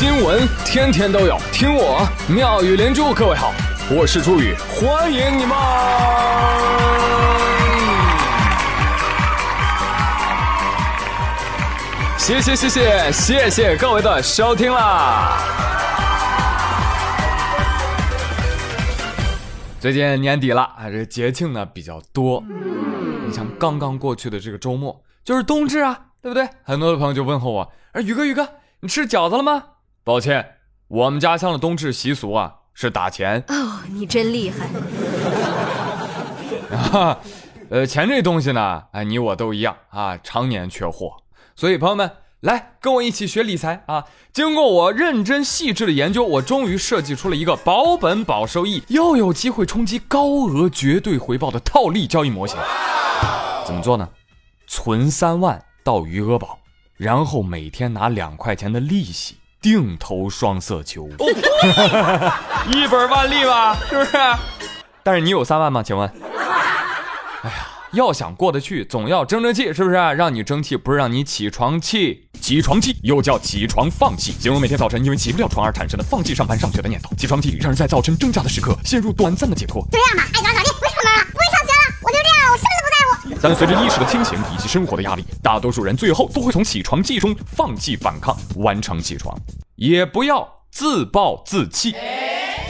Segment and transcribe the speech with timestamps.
[0.00, 3.12] 新闻天天都有，听我妙语连珠。
[3.12, 3.52] 各位好，
[3.90, 5.54] 我是朱宇，欢迎你们！
[12.16, 15.36] 谢谢谢谢谢谢各位的收听啦！
[19.78, 22.42] 最近年底了啊，这节庆呢比较多。
[23.26, 26.48] 你像刚刚过去的这个周末，就是冬至啊，对不对？
[26.62, 28.48] 很多的朋友就问候我，哎，宇哥宇哥，
[28.80, 29.62] 你吃饺子了吗？
[30.02, 30.54] 抱歉，
[30.88, 33.44] 我们家乡的冬至习俗啊是打钱。
[33.48, 34.66] 哦，你真厉害。
[36.98, 37.18] 啊，
[37.68, 41.16] 呃，钱这东西呢，哎，你我都一样啊，常年缺货。
[41.54, 42.10] 所以朋友们，
[42.40, 44.06] 来跟我一起学理财啊！
[44.32, 52.56] 经过我认真细致的研究，我终于设计出了一个保本保收益，又有机会冲击高额绝对回报的套利交易模型。
[53.66, 54.08] 怎么做呢？
[54.66, 56.58] 存三万到余额宝，
[56.96, 61.08] 然后每天拿两块钱的利息定投双色球，
[62.70, 64.16] 一本万利吧，是不是？
[65.02, 65.82] 但是你有三万吗？
[65.82, 66.08] 请问？
[67.42, 67.66] 哎呀。
[67.92, 69.96] 要想过得去，总要争争气，是不是？
[69.96, 72.28] 让你争气，不是让你起床气。
[72.40, 77.12] 起床气又叫起床放弃，形容每天早晨因为起不了床而产生的放弃上班上学的念头。
[77.16, 79.82] 起床气让人在早晨挣扎的时刻陷入短暂的解脱。
[79.90, 83.40] 就这样吧，爱咋咋地，不会上班了，不会上学了，我就这样，我什么都不在乎。
[83.42, 89.36] 但随着意识的清醒以及生活的压力，大多数人最后都会从起床气中放弃反抗，完成起床。
[89.80, 91.94] 也不要自暴自弃。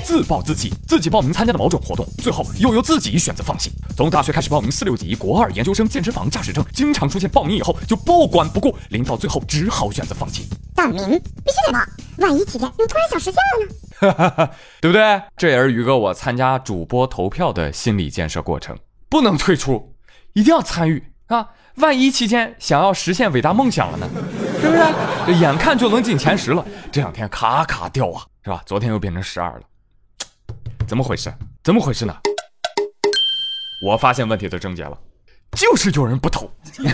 [0.05, 3.70] 自暴自弃，自己报名参加的某种活动，最后又由自己选择放弃。
[3.97, 10.47] 从大学开始报名四六级、国二研究生、健身房、驾驶证，经常出现报名以后就不管不顾，临到最后只好选择放弃。
[10.75, 11.81] 报名必须得报，
[12.19, 13.72] 万一期间又突然想实现了呢？
[14.00, 14.50] 哈哈哈，
[14.81, 15.20] 对不对？
[15.36, 19.94] 这也是宇哥我参加主播投票的心理建设过程，不能退出，
[20.34, 21.48] 一定要参与啊！
[21.77, 24.08] 万一期间想要实现伟大梦想了呢？
[24.61, 24.83] 是不是？
[25.27, 28.62] 这眼看就能进前十了，这两天咔咔掉啊，是吧？
[28.66, 29.61] 昨天又变成十二了。
[30.86, 31.33] 怎么回事？
[31.64, 32.14] 怎么回事呢？
[33.87, 34.99] 我发现问题的症结了，
[35.53, 36.50] 就是有人不投。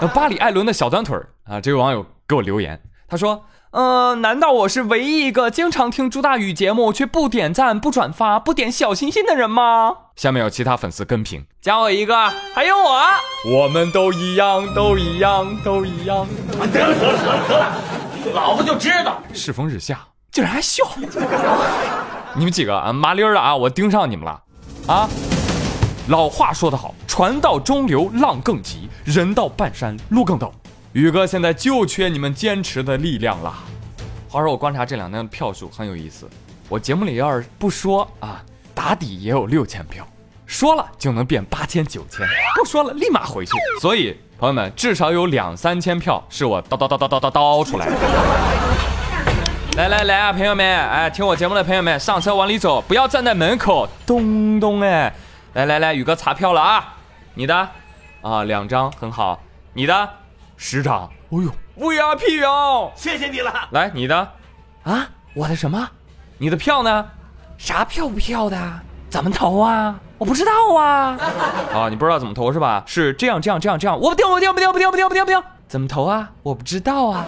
[0.00, 3.42] 那巴里·艾伦的小短腿啊，这位网友给我留言，他说
[3.76, 12.16] ：“呃，难道我是唯一一个经常听朱大宇节目却不点赞、不转发、不点小心心的人吗？”下面有其他粉丝跟评，加我一个，
[12.54, 13.02] 还有我，
[13.52, 16.26] 我们都一样，都一样，都一样。
[16.72, 17.76] 得了得了得了，
[18.32, 20.00] 老子就知道，世风日下，
[20.32, 20.82] 竟然还笑。
[22.34, 24.40] 你们几个啊，麻利儿的啊，我盯上你们了，
[24.86, 25.06] 啊！
[26.08, 30.50] 老话说得好，船到中流浪更急，人到半山路更陡。
[30.92, 33.52] 宇哥现在就缺你们坚持的力量了。
[34.36, 36.28] 话说我观察这两天的票数很有意思，
[36.68, 40.06] 我节目里要是不说啊，打底也有六千票，
[40.44, 42.20] 说了就能变八千九千，
[42.54, 43.52] 不说了立马回去。
[43.80, 47.96] 所以朋友们，至少有两三千票是我叨叨叨叨叨叨叨出来的。
[49.78, 53.88] 来来来啊，朋友们，哎，听我节目的朋友们，上车往里走，不要站在门口。
[54.04, 55.10] 咚咚哎，
[55.54, 56.94] 来来来，宇哥查票了啊，
[57.32, 57.68] 你的
[58.20, 59.40] 啊两张很好，
[59.72, 60.10] 你的
[60.56, 63.68] 十张，哎呦，VIP 哦，谢谢你了。
[63.72, 64.16] 来你的
[64.84, 65.88] 啊，我的什么？
[66.38, 67.06] 你的票呢？
[67.58, 68.80] 啥票不票的？
[69.08, 69.98] 怎么投啊？
[70.18, 71.16] 我不知道啊。
[71.74, 72.82] 啊，你不知道怎么投是吧？
[72.86, 76.30] 是这样这样这样这样，我不丢不丢不丢不丢不丢不丢不丢，怎么投啊？
[76.42, 77.26] 我不知道啊。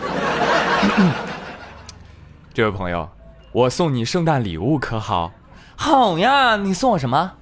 [2.52, 3.08] 这位朋友，
[3.52, 5.30] 我送你圣诞礼物可好？
[5.76, 7.32] 好呀，你送我什么？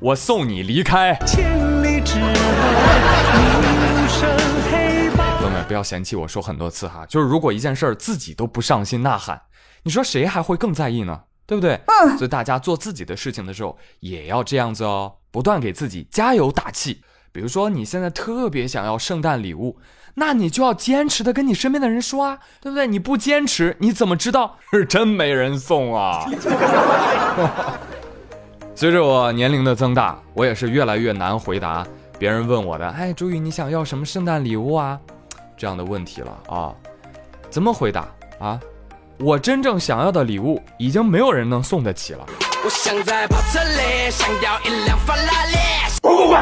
[0.00, 1.14] 我送你离开。
[1.14, 1.61] 朋
[5.72, 9.40] 不要嫌弃我说很多次哈，就是如果一件事儿自己都不上心呐喊，
[9.84, 11.18] 你说谁还会更在意呢？
[11.46, 11.80] 对不对？
[11.86, 12.18] 嗯。
[12.18, 17.00] 所以大家做自己的事情的时候也要这样子哦，不断给自己加油打气。
[17.32, 19.78] 比如说你现在特别想要圣诞礼物。
[20.16, 22.86] 那你就要坚持的跟你身边的人说啊，对不对？
[22.86, 26.26] 你不坚持，你怎么知道 是真没人送啊？
[28.76, 31.86] 随着我年龄的增大，我也是越来越难回答
[32.18, 35.00] 别人问我的“哎，朱宇，你想要什么圣诞礼物啊？”
[35.62, 36.74] 这样的问题了啊？
[37.48, 38.08] 怎么回答
[38.40, 38.58] 啊？
[39.20, 42.26] 我真正想要的礼物，已经没有人能送得起了。
[42.64, 45.56] 我想在跑车里想要一辆法拉利。
[46.02, 46.40] 滚滚滚！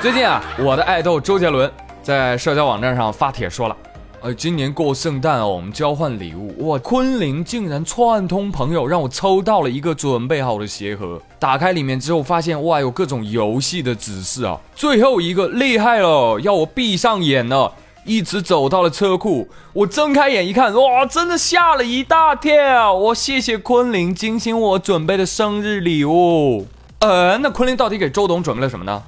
[0.00, 1.68] 最近啊，我的爱豆周杰伦。
[2.04, 3.76] 在社交网站上发帖说了，
[4.20, 17.72] 呃，今年过圣诞哦，我们交换礼物，哇，昆凌竟然串通朋友让我抽到了一个准备好的鞋盒，打开里面之后发现，哇，有各种游戏的指示啊，最后一个厉害了，要我闭上眼了，
[18.04, 26.66] 一直走到了车库，我睁开眼一看，哇，真的吓了一大跳，我谢谢昆凌精心我准备的生日礼物，
[27.00, 29.02] 呃，那昆凌到底给周董准备了什么呢？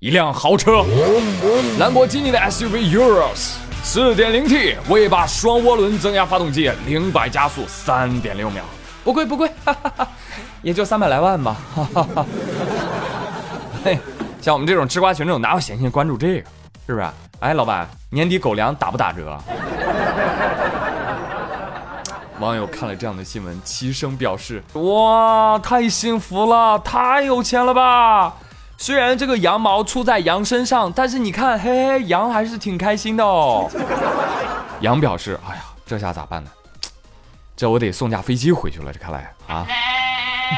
[0.00, 0.84] 一辆豪车，
[1.78, 8.62] 兰博基尼的 SUV Urus，四点零 T 尾巴双涡轮增压发动机，零百加速三点六秒，
[9.02, 10.08] 不贵不贵，哈哈哈，
[10.60, 11.56] 也就三百来万吧。
[11.74, 12.26] 哈哈哈。
[13.82, 13.98] 嘿，
[14.42, 16.50] 像我们这种吃瓜群众哪有闲心关注这个，
[16.86, 17.06] 是不是？
[17.40, 19.38] 哎，老板，年底狗粮打不打折？
[22.40, 28.34] 网友看了这样的新闻，齐声表示：哇，太幸福了，太有钱了吧！
[28.76, 33.70] 虽然这个羊毛出在羊身上，但是你看，嘿嘿，羊还是挺开心的哦。
[34.80, 36.50] 羊表示：哎呀，这下咋办呢？
[37.56, 38.92] 这我得送架飞机回去了。
[38.92, 39.64] 这看来啊，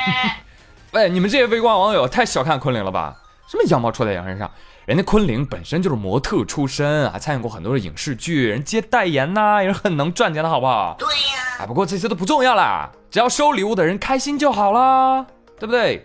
[0.92, 3.14] 喂，你们这些围观网友太小看昆凌了吧？
[3.46, 4.50] 什么羊毛出在羊身上？
[4.86, 10.94] 人家昆凌本身就是模特出身，还参演过很多的影视剧，人接代言呐，也是很能赚钱的，好不好？
[10.96, 11.58] 对呀。
[11.58, 15.26] 哎，不过这些都不重要啦，只要收礼物的人开心就好啦，
[15.58, 16.04] 对不对？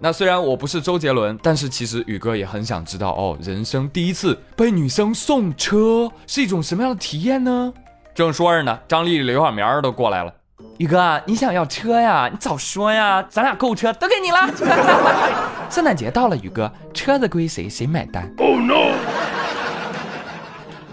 [0.00, 7.70] 那虽然我不是周杰伦，但是其实宇哥也很想知道哦，人生第一次被女生送车是一种什么样的体验呢？
[8.14, 10.32] 正说着呢，张丽丽、刘小明都过来了。
[10.82, 12.28] 宇哥，你想要车呀？
[12.28, 14.50] 你早说呀，咱俩购物车都给你了。
[15.70, 17.68] 圣诞节到了，宇哥，车子归谁？
[17.68, 18.90] 谁买单？Oh no！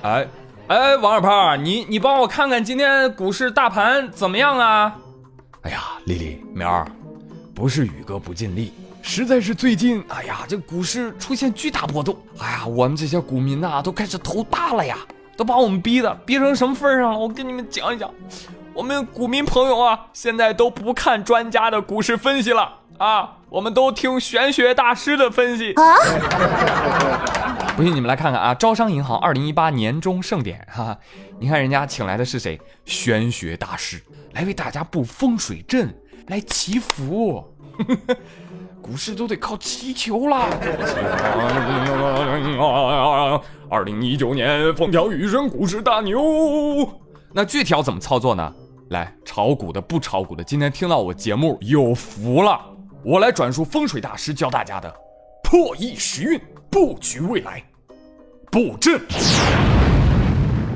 [0.03, 0.27] 哎
[0.67, 4.95] 哎，王二胖，你你帮我看看今天股市大盘怎么样啊？
[5.63, 6.85] 哎呀，丽丽苗儿，
[7.55, 8.71] 不是宇哥不尽力，
[9.01, 14.99] 实在是最近，哎呀，这股市出现巨大波动，哎呀，我们这些股民呐都开始头大了呀，
[15.35, 17.17] 都把我们逼的逼成什么份上了？
[17.17, 18.07] 我跟你们讲一讲。
[18.79, 25.83] 我们股民朋友啊，现在都不看专家的股市分析了啊，我们都听玄学大师的分析啊。
[27.75, 30.97] 不信你们来看看啊，招商银行二零一八年终盛典哈，哈
[31.41, 32.57] 你看人家请来的是谁？
[32.85, 35.93] 玄学大师来为大家布风水阵，
[36.27, 37.53] 来祈福。
[38.81, 40.47] 股市都得靠祈求啦。
[43.69, 46.89] 二零一九年风调雨顺，股市大牛。
[47.33, 48.53] 那具体要怎么操作呢？
[48.89, 52.59] 来炒股的不炒股的，今天听到我节目有福了。
[53.03, 54.93] 我来转述风水大师教大家的
[55.43, 57.63] 破译时运布局未来
[58.51, 58.99] 布阵。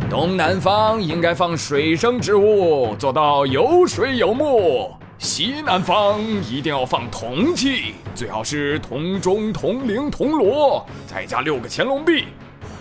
[0.09, 4.91] 东南方应该放水生植物，做到有水有木。
[5.17, 12.25] 西南方一定要放铜器，最好是铜钟、铜铃、铜锣，再加六个乾隆币。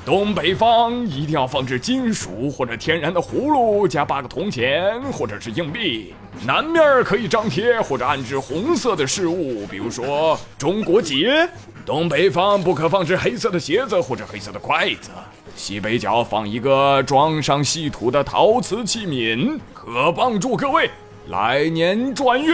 [0.04, 6.12] 东北方一定要放置金属或者天然的葫芦，加八个铜钱或者是硬币。
[6.44, 11.48] 南面可以张贴或者安置红色的饰物，比如说中国结。
[11.86, 15.10] 东北方不可放置黑色的鞋子或者黑色的筷子。
[15.54, 20.90] 西北角放一个装上细土的陶瓷器皿，可帮助各位
[21.28, 22.52] 来年转运。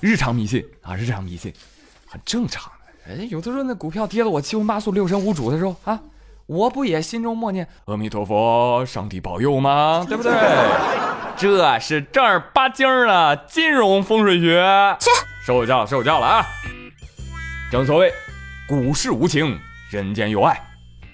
[0.00, 1.52] 日常迷信啊，日常迷信，
[2.06, 3.12] 很正常的。
[3.12, 6.00] 哎，有的时候那股票跌了我七荤八素、六神无主的时候啊，
[6.46, 10.04] 我不也心中默念阿弥陀佛，上帝保佑吗？
[10.08, 10.32] 对不对？
[11.36, 14.62] 这是正儿八经的金融风水学。
[14.98, 15.10] 切，
[15.44, 16.46] 受教了，受教了啊！
[17.70, 18.12] 正所谓
[18.68, 19.58] 股市无情，
[19.90, 20.60] 人间有爱。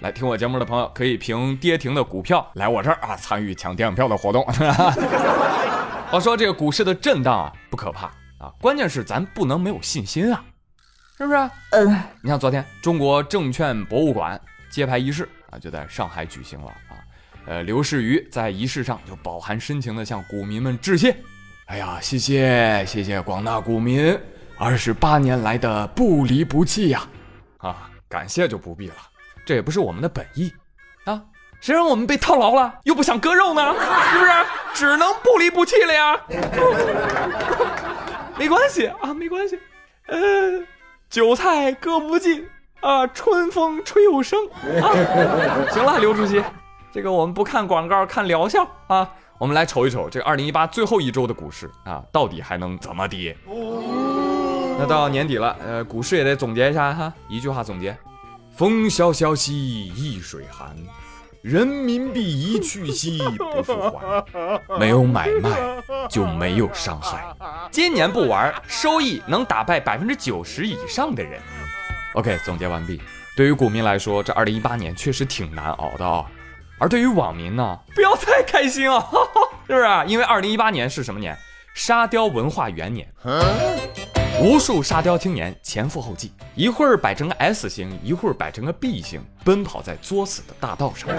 [0.01, 4.45] 来听我节目的朋友，可以凭跌停的股票来我这儿啊，参与抢电影票的活动。
[6.11, 8.11] 我 说这个股市的震荡啊，不可怕。
[8.39, 10.43] 啊，关键是咱不能没有信心啊，
[11.17, 11.49] 是不是？
[11.71, 14.39] 嗯，你像昨天中国证券博物馆
[14.69, 16.97] 揭牌仪式啊，就在上海举行了啊。
[17.47, 21.15] 呃，刘士余在仪式上就饱含深情地向股民们致谢。
[21.65, 24.17] 哎呀，谢谢谢谢广大股民
[24.57, 27.07] 二十八年来的不离不弃呀！
[27.57, 28.95] 啊，感谢就不必了，
[29.45, 30.53] 这也不是我们的本意
[31.05, 31.21] 啊。
[31.59, 33.73] 谁让我们被套牢了，又不想割肉呢？
[34.11, 34.31] 是不是？
[34.75, 36.21] 只能不离不弃了呀。
[38.37, 39.59] 没关系啊，没关系，
[40.05, 40.63] 呃，
[41.09, 42.47] 韭菜割不尽
[42.81, 44.39] 啊，春风吹又生
[44.81, 44.93] 啊。
[45.73, 46.43] 行了，刘主席，
[46.91, 49.09] 这个我们不看广告，看疗效啊。
[49.39, 53.35] 我们来瞅一瞅这二零一八最后一周的股市啊，到底还能怎么跌？
[54.79, 57.13] 那到年底了，呃，股市也得总结一下哈。
[57.27, 57.97] 一句话总结：
[58.51, 60.75] 风萧萧兮易水寒。
[61.41, 64.25] 人民币一去兮不复还，
[64.79, 65.49] 没有买卖
[66.09, 67.23] 就没有伤害。
[67.71, 71.39] 今年不玩，收益能打败百分之九十以上的人。
[72.13, 73.01] OK，总结完毕。
[73.35, 76.25] 对于股民来说，这二零一八年确实挺难熬的啊。
[76.79, 78.99] 而对于网民呢，不要太开心啊，
[79.67, 79.87] 是不是？
[80.07, 81.37] 因为二零一八年是什么年？
[81.73, 83.07] 沙雕文化元年。
[84.39, 91.09] 无数沙雕青年前赴后继，一会儿摆成个 S 型，一会儿摆成个 B 型，奔跑在作死的大道上。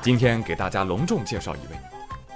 [0.00, 1.78] 今天给大家隆重介绍一位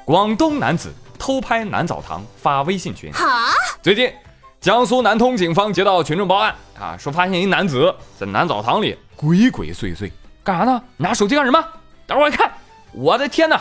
[0.04, 3.10] 广东男子偷拍男澡堂发微信群。
[3.14, 3.50] 哈，
[3.82, 4.12] 最近
[4.60, 10.12] 江苏南通警方接到群众报案啊，说发现一男子在男澡堂里鬼鬼祟祟，
[10.44, 10.82] 干啥呢？
[10.98, 11.58] 拿手机干什么？
[12.06, 12.52] 待会儿我一看，
[12.92, 13.58] 我的天哪，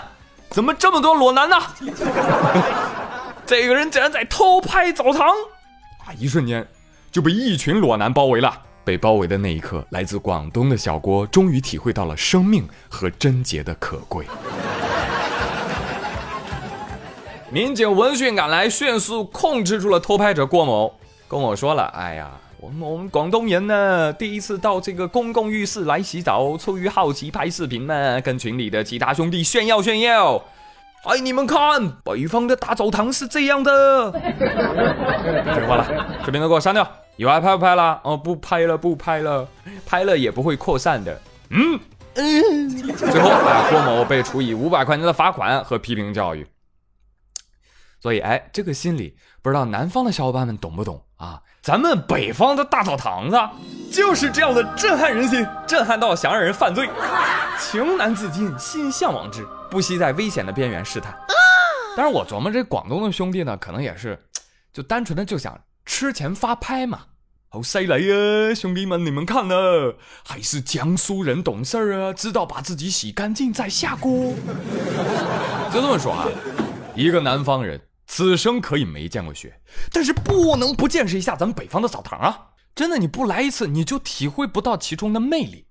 [0.50, 1.56] 怎么这么多裸男呢？
[3.48, 5.30] 这个人竟然在偷拍澡堂
[6.06, 6.12] 啊！
[6.20, 6.68] 一瞬间
[7.10, 8.62] 就被一群裸男包围了。
[8.84, 14.26] 被包围的那一刻，来自广东的小郭终于体会到了生命和贞洁的可贵。
[17.50, 20.94] 民警闻讯赶来，迅速控制住了偷拍者郭某。
[21.30, 30.44] 跟我说了：“哎呀，我们我们广东人呢，第一次到这个公共浴室来洗澡，出于好奇拍视频嘛，跟群里的其他兄弟炫耀炫耀。
[31.08, 34.12] 哎，你们看，北方的大澡堂是这样的。
[34.12, 36.86] 废话了，视频都给我删掉。
[37.16, 38.00] 以后还拍不拍了？
[38.04, 39.48] 哦，不拍了，不拍了，
[39.86, 41.20] 拍了也不会扩散的。
[41.50, 41.80] 嗯
[42.16, 42.70] 嗯。
[42.94, 46.46] 最后啊，郭某被处以五百块钱的罚款和批评教育。”
[48.00, 51.42] 所以，哎，这个心理不知道南方的小伙伴们懂不懂啊？
[51.62, 53.38] 咱们北方的大澡堂子
[53.92, 56.90] 就是这样的震撼人心，震撼到想让人犯罪，
[57.60, 61.14] 情难自禁，心向往之，不惜在危险的边缘试探。
[61.98, 64.18] 但是，我琢磨这广东的兄弟呢，可能也是，
[64.72, 67.00] 就单纯的就想吃钱发拍嘛。
[67.50, 69.56] 好犀利啊，兄弟们，你们看呢，
[70.26, 74.34] 还是江苏人懂事儿啊，知道把自己洗干净再下锅。
[75.74, 76.28] 就这么说啊，
[76.96, 77.82] 一个南方人。
[78.08, 79.62] 此生可以没见过雪，
[79.92, 82.48] 但是不能不见识一下咱们北方的澡堂啊！
[82.74, 85.68] 真的，你不来一次，你就体会不到其中的魅力。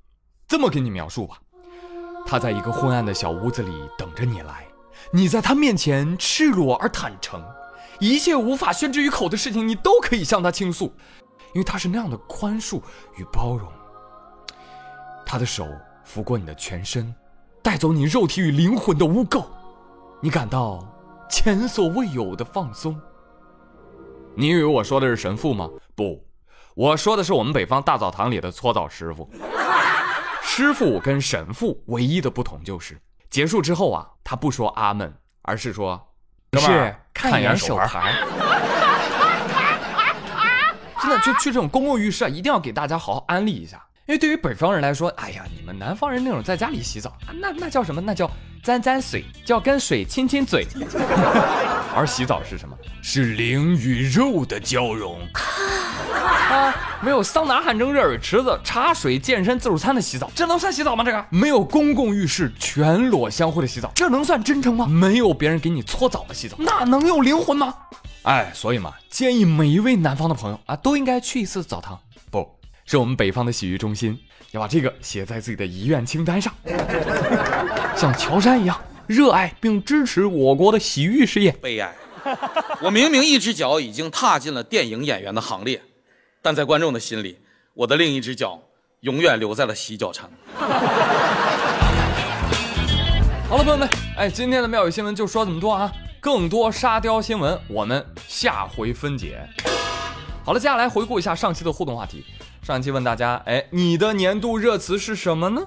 [0.47, 1.41] 这么给你描述吧，
[2.27, 4.67] 他在一个昏暗的小屋子里等着你来，
[5.11, 7.43] 你在他面前赤裸而坦诚，
[8.01, 10.93] 一切无法宣之于口的事情，你都可以向他倾诉，
[11.55, 12.83] 因为他是那样的宽恕
[13.17, 13.73] 与包容。
[15.25, 15.67] 他的手
[16.05, 17.13] 拂过你的全身，
[17.63, 19.47] 带走你肉体与灵魂的污垢，
[20.21, 20.87] 你感到。
[21.29, 22.99] 前所未有的放松。
[24.35, 25.69] 你以为我说的是神父吗？
[25.95, 26.25] 不，
[26.75, 29.29] 我说的是我们北方大澡堂里的搓澡师傅。
[30.43, 36.01] 师傅跟神父唯一的不同就是，结束之后啊，他不说阿门，而是说，
[36.57, 38.15] 是看一眼手牌。
[41.01, 43.83] 真的，就去这种公共浴室啊，一定要给大家好好安利一下。
[44.07, 48.01] 因为对于北方人来说，哎呀，你们南方人那种在家里洗澡，那那叫什么？
[48.01, 48.31] 那叫
[48.67, 50.67] 沾沾水，叫跟水亲亲嘴。
[51.95, 52.77] 而洗澡是什么？
[53.01, 55.21] 是灵与肉的交融。
[56.13, 61.05] 啊，没有桑拿、汗蒸、热水池子、茶水、健身、自助餐的洗澡，这能算洗澡吗？
[61.05, 64.85] 这个没有公共浴室全裸相互的洗澡，这能算真诚吗？
[64.85, 67.73] 没有别人给你搓澡的洗澡，那能有灵魂吗？
[68.23, 71.97] 哎，所以嘛，建议每一位南方的朋友啊，都应该去一次澡堂。
[72.33, 74.19] 不是我们北方的洗浴中心，
[74.51, 76.53] 要把这个写在自己的遗愿清单上，
[77.97, 81.51] 像乔杉一样热爱并支持我国的洗浴事业。
[81.63, 81.97] 悲哀，
[82.83, 85.81] 我明明一只脚已经踏进了电影演员的行列，
[86.43, 87.39] 但在观众的心里，
[87.73, 88.61] 我的另一只脚
[89.01, 90.29] 永远留在了洗脚城。
[93.49, 93.89] 好了，朋友们，
[94.19, 99.41] 哎，今天的妙语新闻就说这么多啊，更多沙雕新闻我们下回分解。
[100.45, 102.23] 好了，接下来回顾一下上期的互动话题。
[102.63, 105.63] 上期问大家，哎，你的年度热词是什么呢？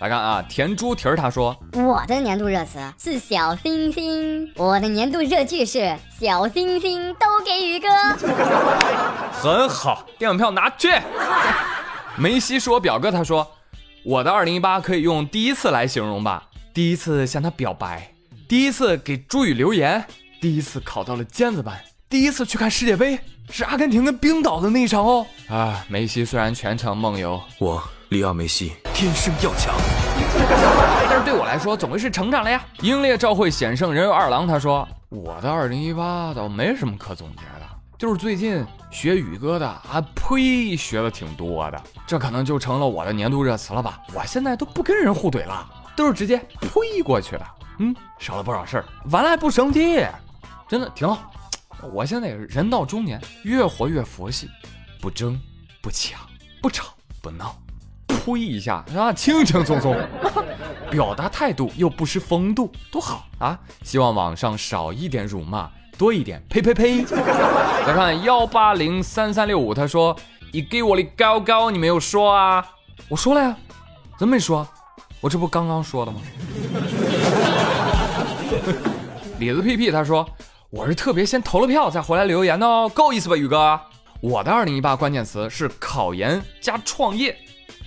[0.00, 7.88] 来看啊，甜猪蹄儿他说，我的年度热词是小星星，我的年度热剧是小星星都给宇哥，
[9.32, 10.90] 很好，电影票拿去。
[12.18, 13.46] 梅西是我表哥，他说，
[14.04, 18.12] 我的二零一八可以用第一次来形容吧，第一次向他表白，
[18.48, 20.04] 第一次给朱宇留言，
[20.40, 21.80] 第一次考到了尖子班。
[22.10, 23.18] 第一次去看世界杯
[23.50, 25.26] 是阿根廷跟冰岛的那一场哦。
[25.48, 27.82] 啊，梅西虽然全程梦游，我
[28.14, 29.74] 里奥梅西天生要强，
[31.10, 32.64] 但是对我来说总归是成长了呀。
[32.80, 37.66] 英烈召会险胜人有二郎，他说我的二零一八倒没什么可总结的，
[37.98, 43.98] 就是最近学宇哥的啊呸学的挺多的，这可能就成了我的年度热词了吧。
[44.14, 47.44] 我现在都不跟人互怼了，都是直接呸过去的。
[47.80, 50.06] 嗯，少了不少事儿，完了还不生气，
[50.68, 51.32] 真的挺好。
[51.92, 54.48] 我现在也是人到中年，越活越佛系，
[55.00, 55.36] 不争，
[55.82, 56.20] 不抢，
[56.62, 57.56] 不吵，不闹，
[58.14, 59.12] 呸一下是吧？
[59.12, 59.96] 轻轻松松，
[60.90, 63.58] 表达态度又不失风度，多好啊！
[63.82, 65.68] 希望网上少一点辱骂，
[65.98, 67.04] 多一点呸呸呸。
[67.04, 70.16] 再看幺八零三三六五，他说
[70.52, 72.64] ：“你给我的高高，你没有说啊？”
[73.08, 73.56] 我说了呀，
[74.18, 74.66] 怎么没说？
[75.20, 76.20] 我这不刚刚说的吗？
[79.38, 80.26] 李子屁屁他说。
[80.70, 83.80] 我是特别先投了票再回来留言的哦，够意思吧，宇哥？
[84.20, 87.36] 我的二零一八关键词是考研加创业。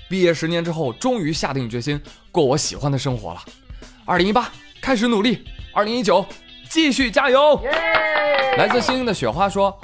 [0.10, 3.42] 毕业十年之后，终于下定决心过我喜欢的生活了。
[4.06, 4.50] 二零一八
[4.82, 6.26] 开始努力，二零一九
[6.70, 7.62] 继续加油。
[8.58, 9.78] 来自星星的雪花说：“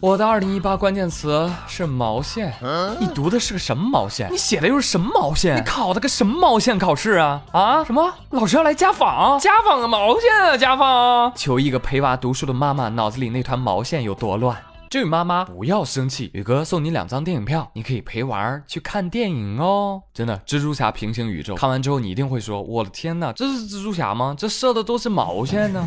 [0.00, 2.52] 我的二零一八关键词是毛线，
[2.98, 4.32] 你读的是个什么毛线？
[4.32, 5.56] 你写的又是什么毛线？
[5.56, 7.42] 你考的个什么毛线考试啊？
[7.52, 7.84] 啊？
[7.84, 8.12] 什么？
[8.30, 9.38] 老师要来家访？
[9.38, 10.56] 家访个毛线啊？
[10.56, 11.32] 家访？
[11.36, 14.56] 求一个陪娃读书的妈妈脑子里那团毛线有多乱？
[14.90, 20.02] 这位妈妈不要生气，宇哥送你两张电影票，你可以陪娃儿去看电影哦。
[20.12, 24.34] 真的，蜘蛛侠平行宇宙看完之后，你一定会说：我的天哪，这是蜘蛛侠吗？
[24.36, 25.86] 这射的都是毛线呢。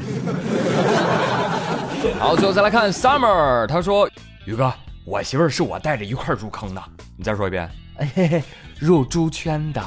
[2.18, 4.10] 好，最后再来看 Summer，他说
[4.48, 6.82] ：“宇哥，我媳妇儿是我带着一块儿入坑的。
[7.18, 8.42] 你再说一遍，哎嘿嘿，
[8.80, 9.84] 入猪圈的。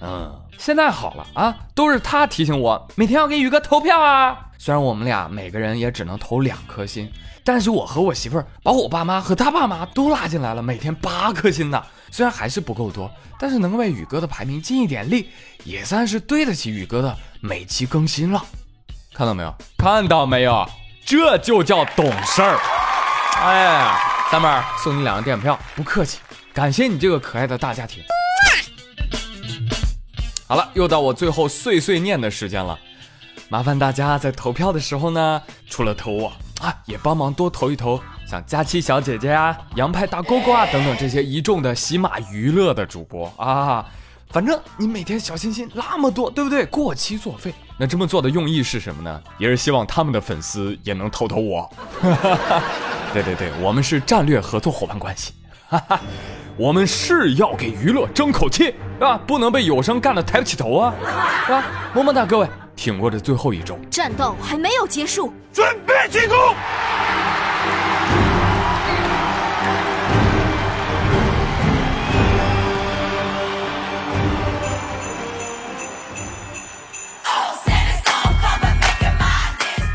[0.00, 4.46] 嗯，现在好了啊，都是他提醒我每天要给宇哥投票啊。
[4.58, 7.10] 虽然我们俩每个人也只能投两颗心，
[7.44, 11.82] 但是我和我媳妇儿把我爸妈和他爸妈都拉进来了，每天八颗星呢。
[12.10, 15.30] 虽然还是不够多，但是能为宇哥的排名尽一点力，
[15.64, 18.44] 也算是对得起宇哥的每期更新了。
[19.14, 19.54] 看到没有？
[19.78, 20.68] 看到没有？”
[21.06, 22.58] 这就叫懂事儿，
[23.40, 23.96] 哎，
[24.30, 26.18] 三妹儿送你两个电影票，不客气，
[26.52, 28.02] 感谢你这个可爱的大家庭。
[30.46, 32.78] 好了，又到我最后碎碎念的时间了，
[33.48, 43.84] 麻烦大家在投票的时候呢，除了投我啊，也帮忙多投一投像佳期小姐姐啊、洋派大哥哥啊等等这些一众的喜马娱乐的主播啊。
[44.28, 46.64] 反正你每天小心心那么多，对不对？
[46.66, 47.52] 过期作废。
[47.76, 49.20] 那这么做的用意是什么呢？
[49.38, 51.68] 也是希望他们的粉丝也能投投我。
[53.12, 55.32] 对对对，我们是战略合作伙伴关系。
[56.56, 60.94] 我们是要给娱乐争口气啊，不能被有声干的抬不起头啊！
[61.48, 61.64] 啊，
[61.94, 62.46] 么么哒，各位，
[62.80, 66.38] 挺过这最后一周，战斗还没有结束，准备进攻。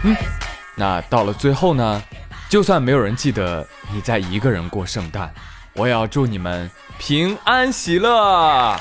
[0.04, 0.16] 嗯，
[0.76, 2.04] 那到了最后呢，
[2.48, 5.34] 就算没有人记得你在一个人过圣诞，
[5.74, 8.80] 我也要祝你们平安喜乐。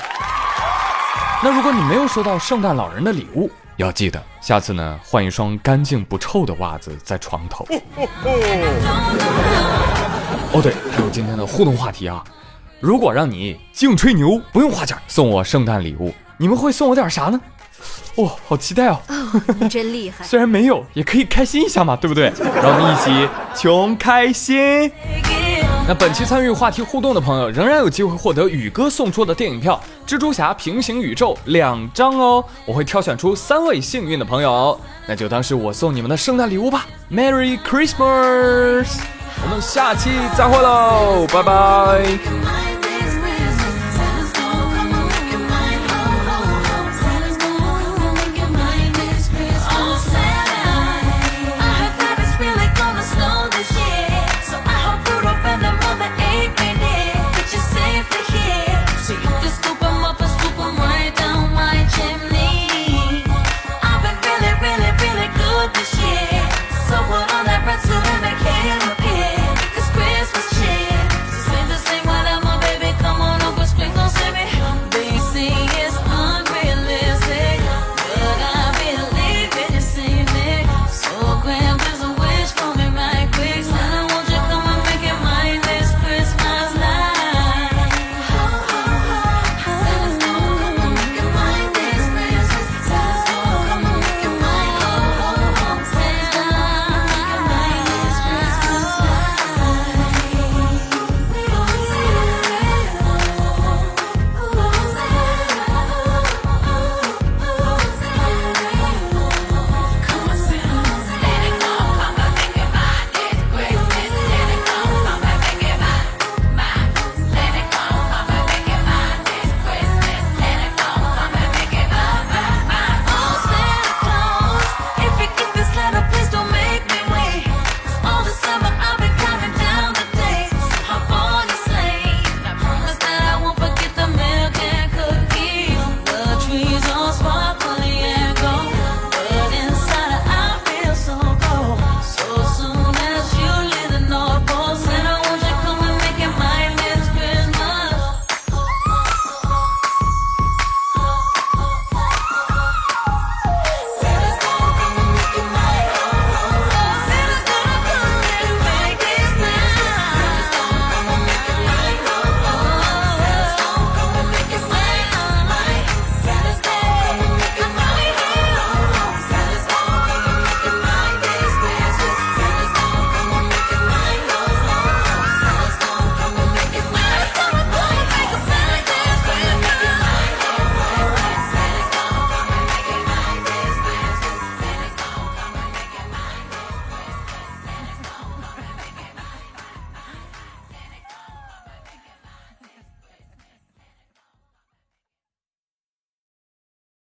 [1.41, 7.65] 那如果你没有收到圣诞老人的礼物，要记得下次呢换一双干净不臭的袜子在床头。
[10.53, 12.23] 哦对，还有今天的互动话题啊，
[12.79, 17.41] 如果让你净吹牛不用花钱送我圣诞礼物，你们会送我点啥呢？
[18.15, 18.99] 哇，好期待哦！
[19.59, 20.23] 你真厉害。
[20.25, 22.31] 虽然没有，也可以开心一下嘛，对不对？
[22.39, 24.89] 让我们一起穷开心。
[25.87, 32.43] 那本期参与话题互动的朋友，仍然有机会获得宇哥送出的电影票《蜘蛛侠：平行宇宙》两张哦。
[32.65, 36.87] 我会挑选出三位幸运的朋友，那就当是我送你们的圣诞礼物吧。
[37.11, 38.87] Merry Christmas！
[39.43, 42.74] 我们下期再会喽，拜拜。